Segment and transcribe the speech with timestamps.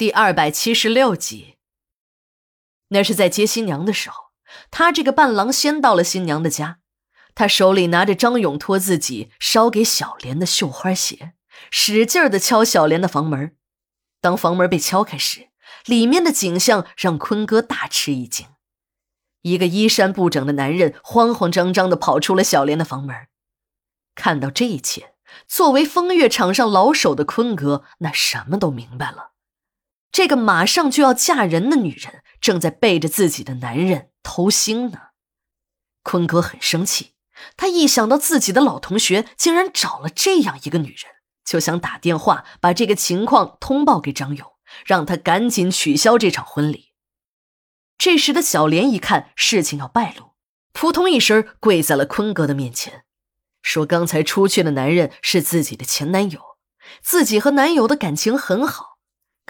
[0.00, 1.56] 第二百七十六集。
[2.88, 4.30] 那是在接新娘的时候，
[4.70, 6.78] 他这个伴郎先到了新娘的家，
[7.34, 11.34] 他手里拿着张勇托自己烧给小莲的绣花鞋，
[11.70, 13.54] 使劲儿的敲小莲的房门。
[14.22, 15.50] 当房门被敲开时，
[15.84, 18.46] 里面的景象让坤哥大吃一惊。
[19.42, 23.14] 一个衣衫不整的男人慌慌张张的跑出了小莲的房门。
[24.14, 25.12] 看到这一切，
[25.46, 29.32] 作为风月场上老手的坤哥，那什么都明白了。
[30.12, 34.98] 这个马上就要嫁人的女人，正在背着自己的男人偷腥呢。
[36.02, 37.14] 坤哥很生气，
[37.56, 41.12] 他一想到自己的老同学竟然找了这样一个女人，
[41.44, 44.52] 就想打电话把这个情况通报给张勇，
[44.84, 46.92] 让他赶紧取消这场婚礼。
[47.96, 50.32] 这时的小莲一看事情要败露，
[50.72, 53.04] 扑通一声跪在了坤哥的面前，
[53.62, 56.40] 说：“刚才出去的男人是自己的前男友，
[57.02, 58.89] 自己和男友的感情很好。”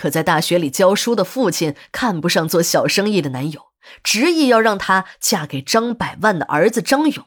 [0.00, 3.66] 可在大学里教书的父亲看不上做小生意的男友，
[4.02, 7.26] 执意要让她嫁给张百万的儿子张勇。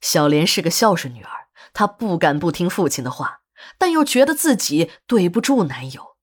[0.00, 3.40] 小莲是个孝顺女儿，她不敢不听父亲的话，
[3.76, 6.16] 但又觉得自己对不住男友。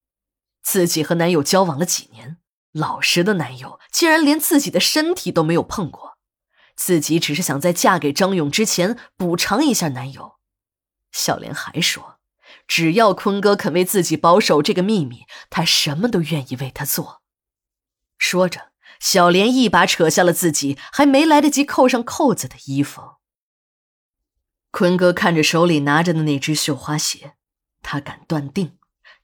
[0.63, 2.37] 自己和男友交往了几年，
[2.71, 6.17] 老实的男友竟然连自己的身体都没有碰过，
[6.75, 10.37] 自己只是想在嫁给张勇之前补偿一下男友。
[11.11, 12.17] 小莲还说。
[12.67, 17.21] 只要坤哥肯为自己保守这个秘密，他什么都愿意为他做。
[18.17, 23.15] 说着，小莲一把扯下了自己还没来得及扣上扣子的衣服。
[24.71, 27.35] 坤哥看着手里拿着的那只绣花鞋，
[27.81, 28.77] 他敢断定，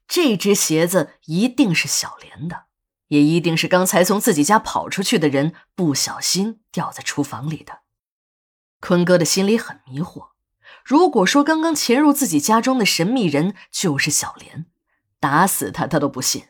[0.07, 2.65] 这只鞋子一定是小莲的，
[3.07, 7.79] 也一定是刚才从自己家跑出去的人不小心掉在厨房里的。
[8.81, 10.29] 坤哥的心里很迷惑。
[10.83, 14.65] 如果说刚刚潜入自己家中的神秘人就是小莲，
[15.19, 16.45] 打死他他都不信。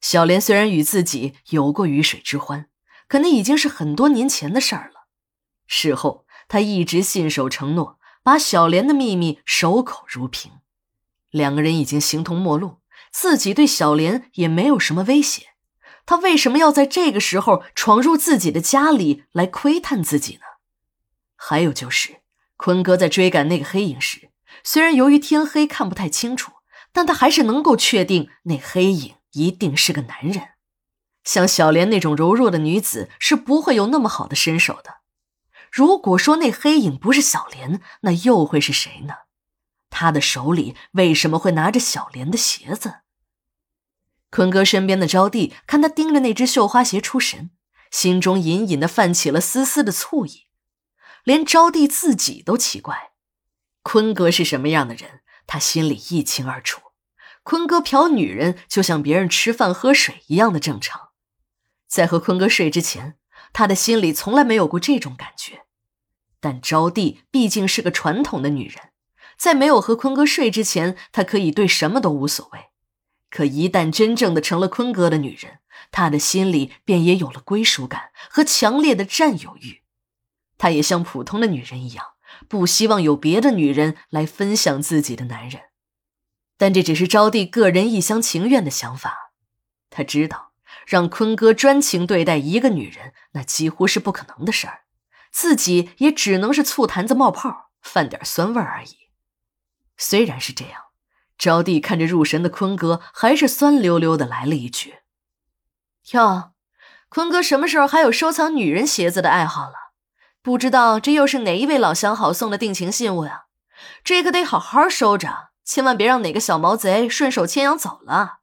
[0.00, 2.68] 小莲虽然与自己有过鱼水之欢，
[3.08, 5.08] 可那已经是很多年前的事儿了。
[5.66, 10.52] 事后他一直信守承诺，把小莲的秘密守口如瓶。
[11.30, 12.78] 两个人已经形同陌路，
[13.10, 15.48] 自己对小莲也没有什么威胁，
[16.06, 20.42] 他为什么要在这个时候闯入自己的家里来窥探自己呢？
[21.34, 22.20] 还有就是。
[22.58, 24.30] 坤哥在追赶那个黑影时，
[24.62, 26.52] 虽然由于天黑看不太清楚，
[26.92, 30.48] 但他还是能够确定那黑影一定是个男人。
[31.22, 34.98] 像小莲那种柔弱的女子是不会有那么好的身手的。
[35.70, 39.14] 如果说那黑影不是小莲，那又会是谁呢？
[39.88, 43.00] 他的手里为什么会拿着小莲的鞋子？
[44.30, 47.50] 坤哥身边的招娣看他盯着那只绣花鞋出神，
[47.90, 50.47] 心中隐隐的泛起了丝丝的醋意。
[51.28, 53.10] 连招娣自己都奇怪，
[53.82, 56.80] 坤哥是什么样的人，他心里一清二楚。
[57.42, 61.10] 坤哥嫖女人就像别人吃饭喝水一样的正常。
[61.86, 63.18] 在和坤哥睡之前，
[63.52, 65.66] 他的心里从来没有过这种感觉。
[66.40, 68.92] 但招娣毕竟是个传统的女人，
[69.36, 72.68] 在没有和坤哥睡之前，她可以对什么都无所谓。
[73.28, 75.58] 可一旦真正的成了坤哥的女人，
[75.90, 79.82] 她的心里便也有了归属感和强烈的占有欲。
[80.58, 82.04] 她也像普通的女人一样，
[82.48, 85.62] 不希望有别的女人来分享自己的男人，
[86.56, 89.32] 但这只是招娣个人一厢情愿的想法。
[89.88, 90.52] 她知道，
[90.86, 94.80] 让坤哥专情对待一个女人，那几乎是不可能的事儿，
[95.30, 99.08] 自己也只能是醋坛子冒泡，犯点酸味而已。
[99.96, 100.82] 虽然是这样，
[101.38, 104.96] 招娣看着入神的坤哥，还是酸溜溜的来了一句
[106.12, 106.52] ：“哟，
[107.08, 109.87] 坤哥什么时候还有收藏女人鞋子的爱好了？”
[110.42, 113.44] 不知道这又是哪一位老相好送的定情信物呀？
[114.02, 118.38] 这可得好好收着，千万别让哪个小毛贼顺手牵羊走了。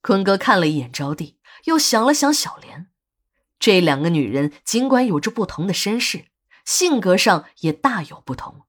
[0.00, 2.88] 坤哥看了一眼招娣，又想了想小莲，
[3.58, 6.26] 这两个女人尽管有着不同的身世，
[6.64, 8.62] 性格上也大有不同，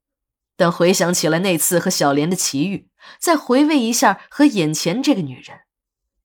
[0.55, 2.89] 但回想起来那次和小莲的奇遇，
[3.19, 5.61] 再回味一下和眼前这个女人，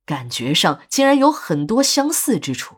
[0.04, 2.76] 感觉上竟然有很多相似之处。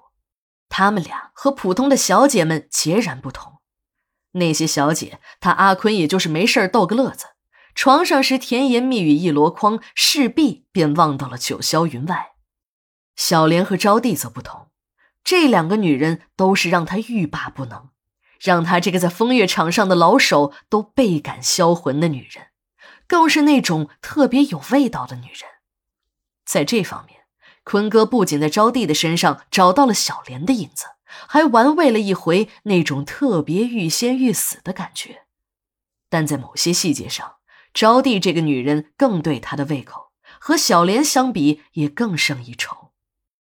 [0.70, 3.60] 他们俩和普通的小姐们截然不同。
[4.32, 7.26] 那些小姐，他阿坤也就是没事逗个乐子，
[7.74, 12.30] 床上时甜言蜜语一箩筐，势必便忘到了九霄云外。
[13.16, 14.68] 小莲和招娣则不同，
[15.24, 17.90] 这两个女人都是让他欲罢不能，
[18.40, 22.46] 让他这个在风月场上的老手都倍感销魂的女人，
[23.08, 25.50] 更是那种特别有味道的女人。
[26.46, 27.19] 在这方面。
[27.64, 35.22] 坤哥不仅在招娣的身上找到了小莲的影子，还玩味了一回那种特别欲仙欲死的感觉。
[36.08, 37.34] 但在某些细节上，
[37.72, 40.10] 招娣这个女人更对他的胃口，
[40.40, 42.79] 和小莲相比也更胜一筹。